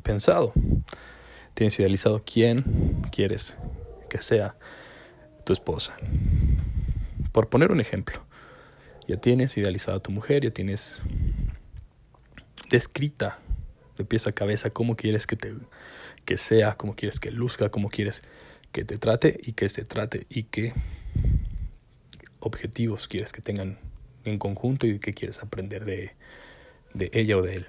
pensado, 0.03 0.53
tienes 1.55 1.79
idealizado 1.79 2.23
quién 2.23 2.63
quieres 3.11 3.57
que 4.09 4.21
sea 4.21 4.55
tu 5.45 5.53
esposa. 5.53 5.97
Por 7.31 7.49
poner 7.49 7.71
un 7.71 7.81
ejemplo, 7.81 8.23
ya 9.07 9.17
tienes 9.17 9.57
idealizado 9.57 9.97
a 9.97 10.01
tu 10.01 10.11
mujer, 10.11 10.43
ya 10.43 10.51
tienes 10.51 11.01
descrita 12.69 13.39
de 13.97 14.05
pies 14.05 14.27
a 14.27 14.31
cabeza 14.31 14.69
cómo 14.69 14.95
quieres 14.95 15.25
que 15.25 15.35
te 15.35 15.55
que 16.25 16.37
sea, 16.37 16.75
cómo 16.75 16.95
quieres 16.95 17.19
que 17.19 17.31
luzca, 17.31 17.69
cómo 17.69 17.89
quieres 17.89 18.21
que 18.77 18.86
te 18.86 19.00
trate 19.00 19.39
y 19.41 19.53
que 19.53 19.69
se 19.69 19.86
trate 19.86 20.27
y 20.29 20.43
qué 20.43 20.72
objetivos 22.39 23.07
quieres 23.07 23.34
que 23.34 23.41
tengan 23.41 23.79
en 24.24 24.38
conjunto 24.38 24.86
y 24.86 25.00
qué 25.00 25.15
quieres 25.15 25.41
aprender 25.41 25.84
de, 25.84 26.12
de 26.93 27.10
ella 27.12 27.38
o 27.38 27.41
de 27.41 27.55
él. 27.55 27.67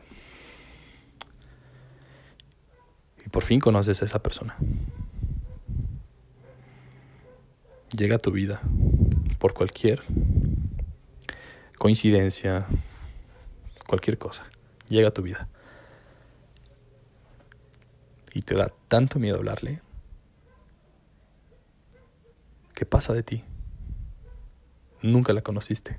Y 3.24 3.30
por 3.30 3.42
fin 3.42 3.58
conoces 3.58 4.02
a 4.02 4.04
esa 4.04 4.22
persona. 4.22 4.54
Llega 7.96 8.16
a 8.16 8.18
tu 8.18 8.30
vida 8.30 8.60
por 9.38 9.54
cualquier 9.54 10.02
coincidencia, 11.78 12.66
cualquier 13.86 14.18
cosa. 14.18 14.46
Llega 14.90 15.08
a 15.08 15.14
tu 15.14 15.22
vida. 15.22 15.48
Y 18.34 18.42
te 18.42 18.54
da 18.54 18.70
tanto 18.88 19.18
miedo 19.18 19.38
hablarle. 19.38 19.80
¿Qué 22.78 22.86
pasa 22.86 23.12
de 23.12 23.24
ti? 23.24 23.42
Nunca 25.02 25.32
la 25.32 25.42
conociste. 25.42 25.98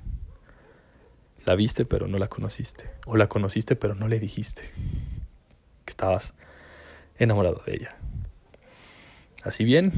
La 1.44 1.54
viste 1.54 1.84
pero 1.84 2.08
no 2.08 2.16
la 2.16 2.28
conociste. 2.28 2.88
O 3.04 3.18
la 3.18 3.28
conociste 3.28 3.76
pero 3.76 3.94
no 3.94 4.08
le 4.08 4.18
dijiste 4.18 4.62
que 5.84 5.90
estabas 5.90 6.32
enamorado 7.18 7.62
de 7.66 7.74
ella. 7.74 7.96
Así 9.42 9.64
bien, 9.64 9.92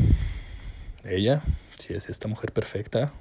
ella, 1.04 1.44
si 1.78 1.94
es 1.94 2.08
esta 2.08 2.26
mujer 2.26 2.50
perfecta, 2.50 3.12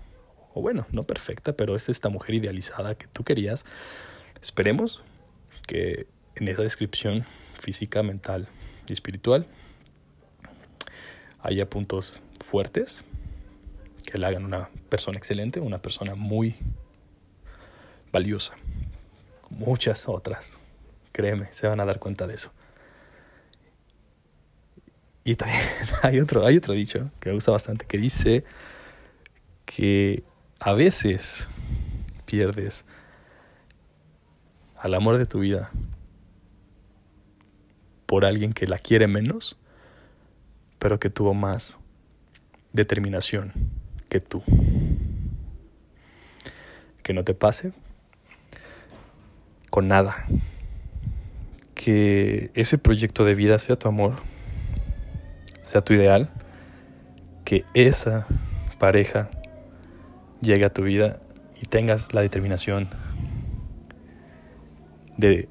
o 0.55 0.61
bueno, 0.63 0.87
no 0.91 1.03
perfecta, 1.03 1.53
pero 1.53 1.75
es 1.75 1.87
esta 1.87 2.09
mujer 2.09 2.33
idealizada 2.33 2.95
que 2.95 3.05
tú 3.05 3.23
querías, 3.23 3.67
esperemos 4.41 5.03
que 5.67 6.07
en 6.33 6.47
esa 6.47 6.63
descripción 6.63 7.25
física, 7.59 8.01
mental 8.01 8.47
y 8.87 8.93
espiritual 8.93 9.45
haya 11.43 11.69
puntos 11.69 12.23
fuertes 12.43 13.05
que 14.11 14.17
la 14.17 14.27
hagan 14.27 14.43
una 14.43 14.69
persona 14.89 15.17
excelente, 15.17 15.61
una 15.61 15.81
persona 15.81 16.15
muy 16.15 16.55
valiosa. 18.11 18.55
Muchas 19.49 20.09
otras, 20.09 20.59
créeme, 21.13 21.47
se 21.51 21.67
van 21.67 21.79
a 21.79 21.85
dar 21.85 21.97
cuenta 21.97 22.27
de 22.27 22.35
eso. 22.35 22.51
Y 25.23 25.35
también 25.35 25.61
hay 26.03 26.19
otro, 26.19 26.45
hay 26.45 26.57
otro 26.57 26.73
dicho 26.73 27.09
que 27.21 27.29
me 27.29 27.35
gusta 27.35 27.51
bastante 27.51 27.85
que 27.85 27.97
dice 27.97 28.43
que 29.65 30.23
a 30.59 30.73
veces 30.73 31.47
pierdes 32.25 32.85
al 34.75 34.93
amor 34.93 35.17
de 35.17 35.25
tu 35.25 35.39
vida 35.39 35.71
por 38.05 38.25
alguien 38.25 38.51
que 38.51 38.67
la 38.67 38.77
quiere 38.77 39.07
menos, 39.07 39.57
pero 40.79 40.99
que 40.99 41.09
tuvo 41.09 41.33
más 41.33 41.79
determinación 42.73 43.80
que 44.11 44.19
tú. 44.19 44.43
Que 47.01 47.13
no 47.13 47.23
te 47.23 47.33
pase 47.33 47.71
con 49.69 49.87
nada. 49.87 50.27
Que 51.73 52.51
ese 52.53 52.77
proyecto 52.77 53.23
de 53.23 53.35
vida 53.35 53.57
sea 53.57 53.77
tu 53.77 53.87
amor, 53.87 54.17
sea 55.63 55.81
tu 55.81 55.93
ideal. 55.93 56.29
Que 57.45 57.63
esa 57.73 58.27
pareja 58.79 59.31
llegue 60.41 60.65
a 60.65 60.73
tu 60.73 60.83
vida 60.83 61.21
y 61.61 61.67
tengas 61.67 62.13
la 62.13 62.21
determinación 62.21 62.89
de 65.15 65.47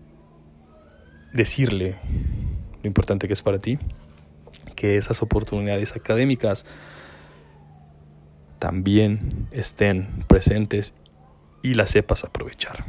decirle 1.33 1.95
lo 2.83 2.87
importante 2.87 3.27
que 3.27 3.33
es 3.33 3.43
para 3.43 3.59
ti, 3.59 3.79
que 4.77 4.99
esas 4.99 5.23
oportunidades 5.23 5.97
académicas 5.97 6.67
también 8.61 9.49
estén 9.51 10.07
presentes 10.29 10.95
y 11.63 11.75
las 11.75 11.91
sepas 11.91 12.23
aprovechar. 12.23 12.85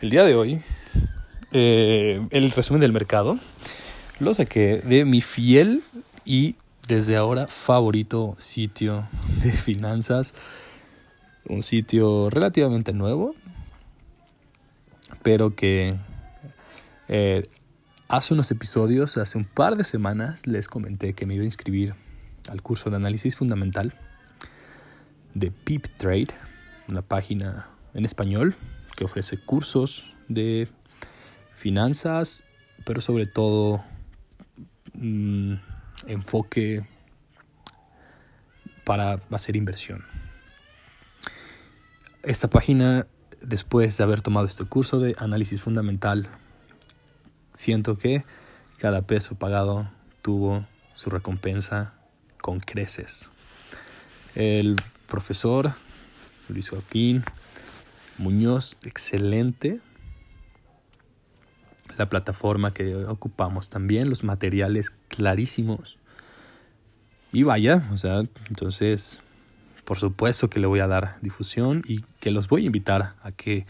El 0.00 0.10
día 0.10 0.24
de 0.24 0.34
hoy, 0.34 0.62
eh, 1.52 2.26
el 2.30 2.50
resumen 2.50 2.80
del 2.80 2.92
mercado 2.92 3.38
lo 4.18 4.34
saqué 4.34 4.78
de 4.78 5.04
mi 5.04 5.20
fiel 5.20 5.82
y 6.24 6.56
desde 6.88 7.16
ahora 7.16 7.46
favorito 7.46 8.34
sitio 8.38 9.08
de 9.42 9.52
finanzas. 9.52 10.34
Un 11.46 11.62
sitio 11.62 12.28
relativamente 12.30 12.92
nuevo, 12.92 13.34
pero 15.22 15.50
que 15.50 15.94
eh, 17.08 17.42
hace 18.08 18.34
unos 18.34 18.50
episodios, 18.50 19.16
hace 19.18 19.38
un 19.38 19.44
par 19.44 19.76
de 19.76 19.84
semanas, 19.84 20.46
les 20.46 20.68
comenté 20.68 21.14
que 21.14 21.26
me 21.26 21.34
iba 21.34 21.42
a 21.42 21.46
inscribir 21.46 21.94
al 22.50 22.62
curso 22.62 22.90
de 22.90 22.96
análisis 22.96 23.36
fundamental 23.36 23.94
de 25.34 25.50
Peep 25.50 25.86
Trade, 25.96 26.28
una 26.90 27.02
página 27.02 27.68
en 27.94 28.04
español 28.04 28.54
que 28.96 29.04
ofrece 29.04 29.38
cursos 29.38 30.14
de 30.28 30.68
finanzas, 31.54 32.44
pero 32.84 33.00
sobre 33.00 33.26
todo 33.26 33.84
mm, 34.94 35.54
enfoque 36.06 36.86
para 38.84 39.20
hacer 39.30 39.56
inversión. 39.56 40.04
Esta 42.22 42.48
página, 42.48 43.06
después 43.40 43.96
de 43.96 44.04
haber 44.04 44.22
tomado 44.22 44.46
este 44.46 44.64
curso 44.64 44.98
de 44.98 45.14
análisis 45.18 45.62
fundamental, 45.62 46.28
siento 47.54 47.98
que 47.98 48.24
cada 48.78 49.02
peso 49.02 49.34
pagado 49.34 49.90
tuvo 50.22 50.66
su 50.92 51.10
recompensa 51.10 51.97
con 52.48 52.60
creces. 52.60 53.28
El 54.34 54.76
profesor 55.06 55.74
Luis 56.48 56.70
Joaquín 56.70 57.22
Muñoz, 58.16 58.78
excelente. 58.86 59.80
La 61.98 62.08
plataforma 62.08 62.72
que 62.72 62.96
ocupamos 63.04 63.68
también, 63.68 64.08
los 64.08 64.24
materiales 64.24 64.94
clarísimos. 65.08 65.98
Y 67.34 67.42
vaya, 67.42 67.86
o 67.92 67.98
sea, 67.98 68.20
entonces, 68.48 69.20
por 69.84 69.98
supuesto 69.98 70.48
que 70.48 70.58
le 70.58 70.66
voy 70.66 70.80
a 70.80 70.86
dar 70.86 71.18
difusión 71.20 71.82
y 71.86 72.00
que 72.18 72.30
los 72.30 72.48
voy 72.48 72.62
a 72.62 72.66
invitar 72.68 73.14
a 73.22 73.30
que 73.30 73.66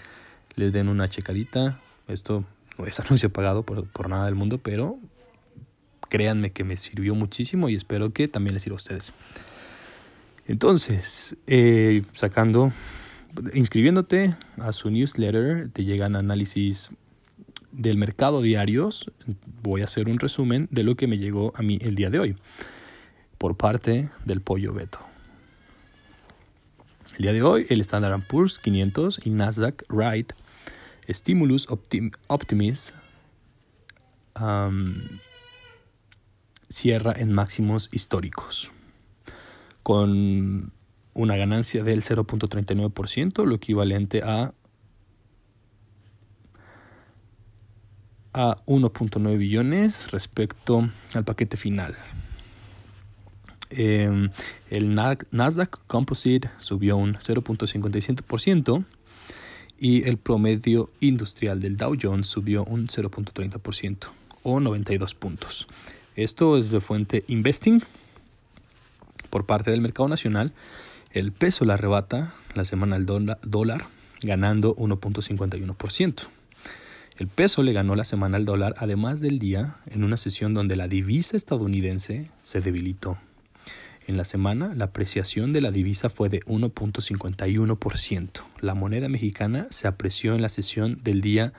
les 0.55 0.73
den 0.73 0.89
una 0.89 1.09
checadita. 1.09 1.81
Esto 2.07 2.45
no 2.79 2.87
es 2.87 3.01
anuncio 3.01 3.29
pagado 3.33 3.65
por, 3.65 3.89
por 3.89 4.09
nada 4.09 4.27
del 4.27 4.37
mundo, 4.37 4.59
pero 4.59 5.01
créanme 6.09 6.53
que 6.53 6.65
me 6.65 6.77
sirvió 6.77 7.15
muchísimo 7.15 7.69
y 7.69 7.75
espero 7.75 8.13
que 8.13 8.29
también 8.29 8.55
les 8.55 8.63
sirva 8.63 8.75
a 8.75 8.77
ustedes. 8.77 9.13
Entonces, 10.47 11.37
eh, 11.47 12.03
sacando, 12.15 12.73
inscribiéndote 13.53 14.35
a 14.59 14.73
su 14.73 14.91
newsletter, 14.91 15.71
te 15.71 15.85
llegan 15.85 16.17
análisis 16.17 16.91
del 17.73 17.99
mercado 17.99 18.41
diarios. 18.41 19.11
Voy 19.63 19.83
a 19.83 19.85
hacer 19.85 20.09
un 20.09 20.19
resumen 20.19 20.69
de 20.71 20.85
lo 20.85 20.97
que 20.97 21.07
me 21.07 21.19
llegó 21.19 21.53
a 21.55 21.63
mí 21.63 21.79
el 21.83 21.95
día 21.95 22.11
de 22.11 22.19
hoy 22.19 22.37
por 23.37 23.57
parte 23.57 24.09
del 24.25 24.41
pollo 24.41 24.73
Beto. 24.73 25.01
El 27.17 27.23
día 27.23 27.33
de 27.33 27.43
hoy, 27.43 27.67
el 27.69 27.81
Standard 27.81 28.27
Poor's 28.27 28.59
500 28.59 29.21
y 29.25 29.31
Nasdaq 29.31 29.85
Ride 29.89 30.29
Stimulus 31.09 31.67
Optim 31.69 32.11
cierra 36.69 37.13
en 37.17 37.33
máximos 37.33 37.89
históricos 37.93 38.73
con 39.83 40.73
una 41.15 41.37
ganancia 41.37 41.83
del 41.83 42.03
0.39%, 42.03 43.45
lo 43.45 43.55
equivalente 43.55 44.23
a, 44.23 44.53
a 48.35 48.57
1.9 48.67 49.39
billones 49.39 50.11
respecto 50.11 50.91
al 51.15 51.25
paquete 51.25 51.57
final. 51.57 51.97
Em, 53.71 54.31
el 54.71 54.95
Nasdaq 54.95 55.79
Composite 55.87 56.51
subió 56.59 56.97
un 56.97 57.15
0.57% 57.15 58.85
y 59.79 60.09
el 60.09 60.19
promedio 60.19 60.91
industrial 61.01 61.61
del 61.61 61.77
Dow 61.77 61.97
Jones 62.01 62.27
subió 62.27 62.65
un 62.65 62.89
0.30% 62.89 64.09
o 64.43 64.61
92 64.61 65.15
puntos. 65.15 65.67
Esto 66.19 66.59
es 66.59 66.73
de 66.73 66.81
fuente 66.81 67.23
Investing 67.29 67.81
por 69.31 69.47
parte 69.47 69.71
del 69.71 69.81
mercado 69.81 70.09
nacional, 70.09 70.53
el 71.13 71.31
peso 71.31 71.65
la 71.65 71.75
arrebata 71.75 72.35
la 72.55 72.65
semana 72.65 72.99
del 72.99 73.07
dólar 73.43 73.87
ganando 74.23 74.75
1.51%. 74.75 76.27
El 77.19 77.29
peso 77.29 77.63
le 77.63 77.73
ganó 77.73 77.95
la 77.95 78.05
semana 78.05 78.37
al 78.37 78.45
dólar, 78.45 78.75
además 78.79 79.21
del 79.21 79.39
día, 79.39 79.77
en 79.87 80.03
una 80.03 80.17
sesión 80.17 80.55
donde 80.55 80.75
la 80.75 80.89
divisa 80.89 81.37
estadounidense 81.37 82.29
se 82.43 82.61
debilitó. 82.61 83.17
En 84.09 84.17
la 84.17 84.25
semana, 84.25 84.75
la 84.75 84.87
apreciación 84.87 85.53
de 85.53 85.61
la 85.61 85.71
divisa 85.71 86.09
fue 86.09 86.29
de 86.29 86.41
1.51%. 86.47 88.43
La 88.61 88.75
moneda 88.75 89.09
mexicana 89.09 89.69
se 89.71 89.87
apreció 89.87 90.35
en 90.35 90.43
la 90.43 90.49
sesión 90.49 90.99
del 91.05 91.21
día 91.21 91.53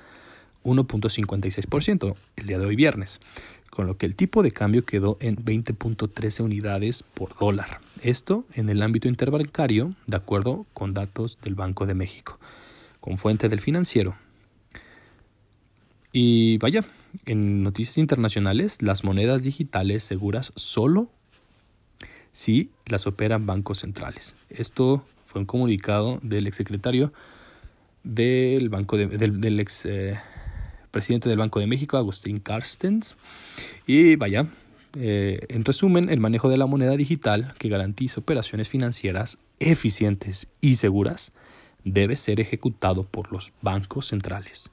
1.56%, 0.66 2.16
el 2.36 2.46
día 2.46 2.60
de 2.60 2.66
hoy 2.66 2.76
viernes, 2.76 3.22
con 3.70 3.88
lo 3.88 3.98
que 3.98 4.06
el 4.06 4.16
tipo 4.16 4.44
de 4.44 4.52
cambio 4.52 4.86
quedó 4.86 5.18
en 5.20 5.38
20.13 5.38 6.44
unidades 6.44 7.04
por 7.04 7.38
dólar. 7.38 7.80
Esto 8.02 8.46
en 8.54 8.70
el 8.70 8.82
ámbito 8.82 9.08
interbancario, 9.08 9.94
de 10.08 10.18
acuerdo 10.18 10.66
con 10.74 10.94
datos 10.94 11.38
del 11.42 11.56
Banco 11.56 11.86
de 11.86 11.94
México, 11.94 12.40
con 13.00 13.18
fuente 13.18 13.50
del 13.50 13.62
financiero. 13.62 14.16
Y 16.12 16.58
vaya, 16.58 16.86
en 17.26 17.64
noticias 17.64 17.98
internacionales, 17.98 18.82
las 18.82 19.04
monedas 19.04 19.44
digitales 19.44 20.04
seguras 20.04 20.54
solo 20.56 21.10
si 22.32 22.72
las 22.86 23.06
operan 23.08 23.46
bancos 23.46 23.80
centrales. 23.80 24.36
Esto 24.50 25.06
fue 25.26 25.42
un 25.42 25.46
comunicado 25.46 26.20
del 26.24 26.48
exsecretario 26.48 27.14
del 28.04 28.70
Banco 28.70 28.98
del, 28.98 29.60
ex 29.60 29.86
eh, 29.86 30.20
presidente 30.92 31.30
del 31.30 31.38
Banco 31.38 31.60
de 31.60 31.68
México, 31.68 31.98
Agustín 31.98 32.40
Carstens. 32.40 33.16
Y 33.86 34.16
vaya, 34.16 34.48
eh, 34.98 35.40
en 35.50 35.66
resumen, 35.66 36.10
el 36.10 36.20
manejo 36.20 36.50
de 36.50 36.58
la 36.58 36.66
moneda 36.66 36.96
digital 36.96 37.54
que 37.58 37.70
garantiza 37.70 38.22
operaciones 38.22 38.68
financieras 38.68 39.40
eficientes 39.60 40.48
y 40.62 40.76
seguras 40.76 41.32
debe 41.84 42.16
ser 42.16 42.40
ejecutado 42.40 43.04
por 43.04 43.32
los 43.32 43.54
bancos 43.62 44.08
centrales. 44.08 44.70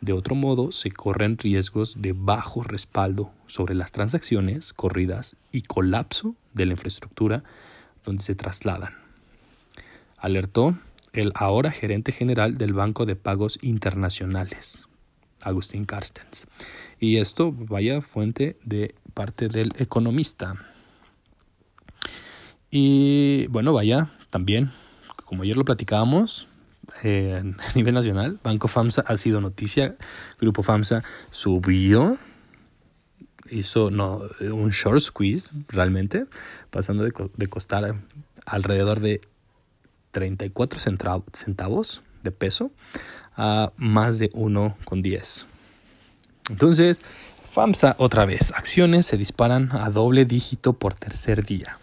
De 0.00 0.14
otro 0.14 0.34
modo, 0.34 0.72
se 0.72 0.90
corren 0.90 1.36
riesgos 1.36 2.00
de 2.00 2.14
bajo 2.14 2.62
respaldo 2.62 3.32
sobre 3.46 3.74
las 3.74 3.92
transacciones 3.92 4.72
corridas 4.72 5.36
y 5.52 5.62
colapso 5.62 6.34
de 6.54 6.66
la 6.66 6.72
infraestructura 6.72 7.44
donde 8.04 8.22
se 8.22 8.34
trasladan. 8.34 8.94
Alertó 10.16 10.78
el 11.12 11.32
ahora 11.34 11.70
gerente 11.70 12.12
general 12.12 12.56
del 12.56 12.72
Banco 12.72 13.04
de 13.04 13.16
Pagos 13.16 13.58
Internacionales, 13.62 14.84
Agustín 15.42 15.84
Carstens. 15.84 16.46
Y 16.98 17.16
esto 17.18 17.52
vaya 17.52 18.00
fuente 18.00 18.58
de 18.64 18.94
parte 19.14 19.48
del 19.48 19.70
economista. 19.78 20.54
Y 22.70 23.46
bueno, 23.48 23.72
vaya, 23.72 24.10
también, 24.30 24.70
como 25.24 25.42
ayer 25.42 25.56
lo 25.56 25.64
platicábamos, 25.64 26.48
a 27.04 27.74
nivel 27.74 27.94
nacional. 27.94 28.38
Banco 28.42 28.68
FAMSA 28.68 29.02
ha 29.02 29.16
sido 29.16 29.40
noticia. 29.40 29.96
Grupo 30.40 30.62
FAMSA 30.62 31.02
subió, 31.30 32.18
hizo 33.50 33.90
no, 33.90 34.22
un 34.40 34.70
short 34.70 35.00
squeeze 35.00 35.50
realmente, 35.68 36.26
pasando 36.70 37.04
de, 37.04 37.12
de 37.36 37.46
costar 37.48 37.94
alrededor 38.46 39.00
de 39.00 39.20
34 40.12 40.80
centavos 41.32 42.02
de 42.22 42.30
peso 42.30 42.70
a 43.36 43.72
más 43.76 44.18
de 44.18 44.30
1,10. 44.32 45.44
Entonces, 46.50 47.02
FAMSA 47.44 47.96
otra 47.98 48.26
vez, 48.26 48.52
acciones 48.54 49.06
se 49.06 49.16
disparan 49.16 49.70
a 49.72 49.90
doble 49.90 50.24
dígito 50.24 50.72
por 50.72 50.94
tercer 50.94 51.44
día. 51.44 51.78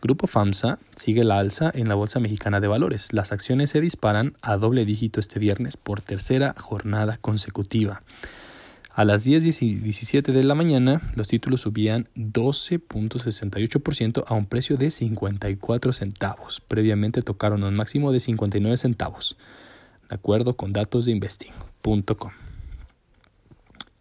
Grupo 0.00 0.28
FAMSA 0.28 0.78
sigue 0.94 1.24
la 1.24 1.38
alza 1.38 1.72
en 1.74 1.88
la 1.88 1.96
Bolsa 1.96 2.20
Mexicana 2.20 2.60
de 2.60 2.68
Valores. 2.68 3.12
Las 3.12 3.32
acciones 3.32 3.70
se 3.70 3.80
disparan 3.80 4.36
a 4.42 4.56
doble 4.56 4.84
dígito 4.84 5.18
este 5.18 5.40
viernes 5.40 5.76
por 5.76 6.00
tercera 6.00 6.54
jornada 6.56 7.18
consecutiva. 7.20 8.02
A 8.98 9.04
las 9.04 9.22
10 9.22 9.62
y 9.62 9.76
17 9.76 10.32
de 10.32 10.42
la 10.42 10.56
mañana, 10.56 11.00
los 11.14 11.28
títulos 11.28 11.60
subían 11.60 12.08
12.68% 12.16 14.24
a 14.26 14.34
un 14.34 14.46
precio 14.46 14.76
de 14.76 14.90
54 14.90 15.92
centavos. 15.92 16.60
Previamente 16.66 17.22
tocaron 17.22 17.62
un 17.62 17.76
máximo 17.76 18.10
de 18.10 18.18
59 18.18 18.76
centavos, 18.76 19.36
de 20.08 20.16
acuerdo 20.16 20.56
con 20.56 20.72
datos 20.72 21.04
de 21.04 21.12
investing.com. 21.12 22.32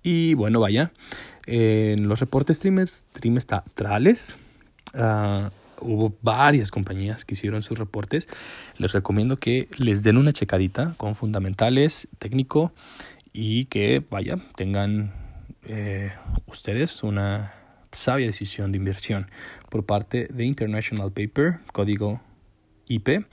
Y 0.01 0.33
bueno, 0.33 0.61
vaya, 0.61 0.91
en 1.45 2.07
los 2.07 2.19
reportes 2.19 2.59
trimestrales, 2.59 4.39
uh, 4.95 5.49
hubo 5.79 6.17
varias 6.23 6.71
compañías 6.71 7.23
que 7.23 7.35
hicieron 7.35 7.61
sus 7.61 7.77
reportes. 7.77 8.27
Les 8.79 8.93
recomiendo 8.93 9.37
que 9.37 9.67
les 9.77 10.01
den 10.01 10.17
una 10.17 10.33
checadita 10.33 10.95
con 10.97 11.13
fundamentales, 11.13 12.07
técnico 12.17 12.73
y 13.39 13.65
que, 13.65 14.03
vaya, 14.09 14.39
tengan 14.55 15.13
eh, 15.61 16.11
ustedes 16.47 17.03
una 17.03 17.53
sabia 17.91 18.25
decisión 18.25 18.71
de 18.71 18.79
inversión 18.79 19.29
por 19.69 19.85
parte 19.85 20.27
de 20.33 20.43
International 20.43 21.11
Paper, 21.11 21.59
código 21.71 22.19
IP, 22.87 23.27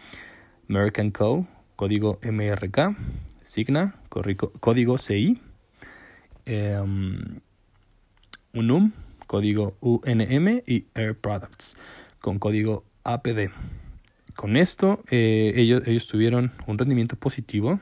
American 0.68 1.10
Co, 1.10 1.46
código 1.74 2.20
MRK, 2.22 2.94
Signa, 3.40 3.94
código 4.10 4.98
CI, 4.98 5.40
um, 6.48 7.40
UNUM, 8.52 8.92
código 9.26 9.78
UNM 9.80 10.62
y 10.66 10.84
Air 10.94 11.18
Products 11.18 11.78
con 12.20 12.38
código 12.38 12.84
APD. 13.04 13.48
Con 14.36 14.58
esto 14.58 15.02
eh, 15.10 15.54
ellos, 15.56 15.82
ellos 15.86 16.06
tuvieron 16.06 16.52
un 16.66 16.76
rendimiento 16.76 17.16
positivo 17.16 17.80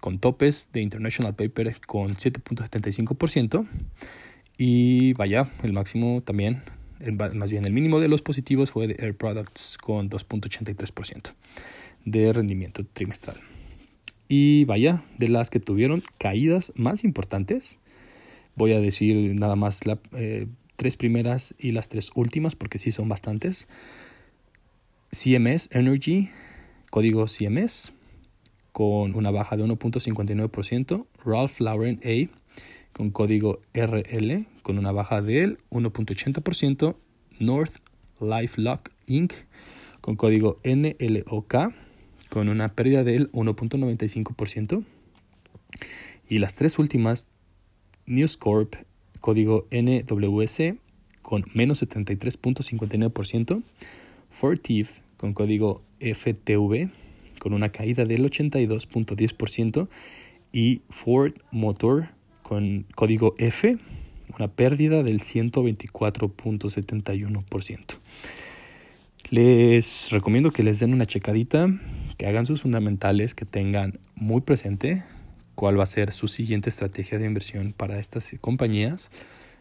con 0.00 0.18
topes 0.18 0.70
de 0.72 0.80
International 0.82 1.34
Paper 1.34 1.80
con 1.86 2.14
7.75% 2.14 3.66
y 4.56 5.12
vaya, 5.14 5.50
el 5.62 5.72
máximo 5.72 6.22
también, 6.22 6.62
más 7.34 7.50
bien 7.50 7.64
el 7.64 7.72
mínimo 7.72 8.00
de 8.00 8.08
los 8.08 8.22
positivos 8.22 8.70
fue 8.70 8.88
de 8.88 8.96
Air 8.98 9.16
Products 9.16 9.78
con 9.78 10.10
2.83% 10.10 11.34
de 12.04 12.32
rendimiento 12.32 12.84
trimestral. 12.92 13.36
Y 14.28 14.64
vaya, 14.64 15.02
de 15.16 15.28
las 15.28 15.48
que 15.48 15.60
tuvieron 15.60 16.02
caídas 16.18 16.72
más 16.74 17.04
importantes, 17.04 17.78
voy 18.56 18.72
a 18.72 18.80
decir 18.80 19.34
nada 19.34 19.56
más 19.56 19.86
la, 19.86 19.98
eh, 20.12 20.48
tres 20.76 20.96
primeras 20.96 21.54
y 21.58 21.72
las 21.72 21.88
tres 21.88 22.10
últimas, 22.14 22.54
porque 22.54 22.78
sí 22.78 22.90
son 22.90 23.08
bastantes. 23.08 23.68
CMS 25.10 25.70
Energy, 25.72 26.30
código 26.90 27.26
CMS, 27.26 27.92
con 28.78 29.16
una 29.16 29.32
baja 29.32 29.56
de 29.56 29.64
1.59%. 29.64 31.04
Ralph 31.24 31.58
Lauren 31.58 31.98
A, 32.04 32.30
con 32.92 33.10
código 33.10 33.58
RL, 33.74 34.46
con 34.62 34.78
una 34.78 34.92
baja 34.92 35.20
del 35.20 35.58
1.80%. 35.70 36.94
North 37.40 37.78
Life 38.20 38.60
Lock 38.60 38.92
Inc., 39.08 39.32
con 40.00 40.14
código 40.14 40.60
NLOK, 40.62 41.74
con 42.28 42.48
una 42.48 42.68
pérdida 42.68 43.02
del 43.02 43.32
1.95%. 43.32 44.84
Y 46.28 46.38
las 46.38 46.54
tres 46.54 46.78
últimas, 46.78 47.26
News 48.06 48.36
Corp 48.36 48.76
código 49.20 49.66
NWS 49.72 50.74
con 51.22 51.46
menos 51.52 51.82
73.59%, 51.82 53.60
Fortive 54.30 54.88
con 55.16 55.34
código 55.34 55.82
FTV 55.98 57.07
con 57.38 57.54
una 57.54 57.70
caída 57.70 58.04
del 58.04 58.24
82.10% 58.24 59.88
y 60.52 60.82
Ford 60.90 61.32
Motor 61.50 62.10
con 62.42 62.84
código 62.94 63.34
F 63.38 63.78
una 64.36 64.48
pérdida 64.48 65.02
del 65.02 65.20
124.71%. 65.20 67.98
Les 69.30 70.10
recomiendo 70.10 70.50
que 70.50 70.62
les 70.62 70.80
den 70.80 70.92
una 70.94 71.04
checadita, 71.06 71.68
que 72.16 72.26
hagan 72.26 72.46
sus 72.46 72.62
fundamentales, 72.62 73.34
que 73.34 73.44
tengan 73.44 74.00
muy 74.14 74.40
presente 74.40 75.04
cuál 75.54 75.78
va 75.78 75.82
a 75.82 75.86
ser 75.86 76.12
su 76.12 76.28
siguiente 76.28 76.70
estrategia 76.70 77.18
de 77.18 77.26
inversión 77.26 77.74
para 77.76 77.98
estas 77.98 78.34
compañías. 78.40 79.10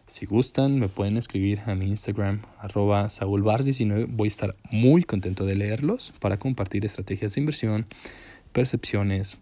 Si 0.08 0.26
gustan, 0.26 0.80
me 0.80 0.88
pueden 0.88 1.18
escribir 1.18 1.60
a 1.66 1.76
mi 1.76 1.86
Instagram, 1.86 2.42
arroba 2.60 3.08
saulbars19. 3.08 4.08
Voy 4.08 4.28
a 4.28 4.30
estar 4.30 4.56
muy 4.72 5.04
contento 5.04 5.46
de 5.46 5.56
leerlos 5.56 6.14
para 6.22 6.40
compartir 6.40 6.86
estrategias 6.86 7.34
de 7.34 7.42
inversión, 7.42 7.86
percepciones 8.54 9.38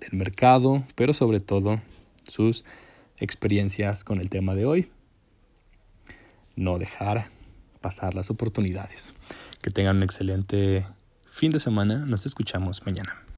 del 0.00 0.18
mercado, 0.18 0.84
pero 0.96 1.14
sobre 1.14 1.38
todo 1.38 1.80
sus 2.24 2.64
experiencias 3.18 4.02
con 4.02 4.20
el 4.20 4.28
tema 4.28 4.56
de 4.56 4.66
hoy. 4.66 4.90
No 6.56 6.80
dejar 6.80 7.28
pasar 7.80 8.16
las 8.16 8.28
oportunidades. 8.28 9.14
Que 9.62 9.70
tengan 9.70 9.98
un 9.98 10.02
excelente 10.02 10.84
fin 11.30 11.52
de 11.52 11.60
semana. 11.60 12.06
Nos 12.06 12.26
escuchamos 12.26 12.84
mañana. 12.84 13.22